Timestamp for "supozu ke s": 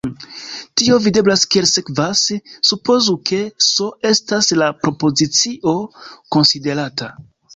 2.69-3.87